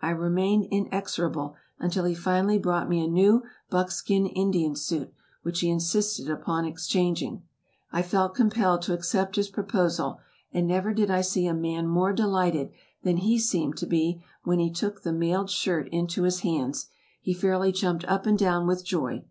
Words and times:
I 0.00 0.12
remained 0.12 0.66
inexorable 0.70 1.54
until 1.78 2.06
he 2.06 2.14
finally 2.14 2.56
brought 2.56 2.88
me 2.88 3.04
a 3.04 3.06
new 3.06 3.42
buckskin 3.68 4.24
Indian 4.26 4.74
suit, 4.74 5.12
which 5.42 5.60
he 5.60 5.68
insisted 5.68 6.30
upon 6.30 6.64
exchanging. 6.64 7.42
I 7.92 8.00
felt 8.00 8.34
compelled 8.34 8.80
to 8.84 8.94
accept 8.94 9.36
his 9.36 9.50
proposal; 9.50 10.20
and 10.54 10.66
never 10.66 10.94
did 10.94 11.10
I 11.10 11.20
see 11.20 11.46
a 11.46 11.52
man 11.52 11.86
more 11.86 12.14
delighted 12.14 12.70
than 13.02 13.18
he 13.18 13.38
seemed 13.38 13.76
to 13.76 13.86
be 13.86 14.22
when 14.42 14.58
he 14.58 14.70
took 14.72 15.02
the 15.02 15.12
mailed 15.12 15.50
shirt 15.50 15.90
into 15.92 16.22
his 16.22 16.40
hands. 16.40 16.88
He 17.20 17.34
fairly 17.34 17.70
jumped 17.70 18.06
up 18.06 18.24
and 18.24 18.38
down 18.38 18.66
with 18.66 18.86
joy. 18.86 19.22